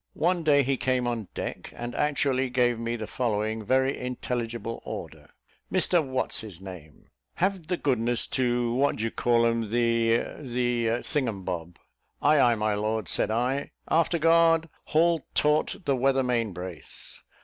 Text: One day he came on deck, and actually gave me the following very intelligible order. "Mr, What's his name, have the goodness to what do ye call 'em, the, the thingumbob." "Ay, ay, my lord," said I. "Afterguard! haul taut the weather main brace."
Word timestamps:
One 0.17 0.41
day 0.41 0.63
he 0.63 0.77
came 0.77 1.05
on 1.07 1.27
deck, 1.35 1.71
and 1.75 1.93
actually 1.93 2.49
gave 2.49 2.79
me 2.79 2.95
the 2.95 3.05
following 3.05 3.63
very 3.63 3.95
intelligible 3.95 4.81
order. 4.83 5.29
"Mr, 5.71 6.03
What's 6.03 6.39
his 6.39 6.59
name, 6.59 7.05
have 7.35 7.67
the 7.67 7.77
goodness 7.77 8.25
to 8.29 8.73
what 8.73 8.95
do 8.95 9.03
ye 9.03 9.11
call 9.11 9.45
'em, 9.45 9.69
the, 9.69 10.23
the 10.39 11.03
thingumbob." 11.03 11.75
"Ay, 12.19 12.39
ay, 12.39 12.55
my 12.55 12.73
lord," 12.73 13.09
said 13.09 13.29
I. 13.29 13.73
"Afterguard! 13.91 14.69
haul 14.85 15.23
taut 15.35 15.75
the 15.85 15.95
weather 15.95 16.23
main 16.23 16.51
brace." 16.51 17.21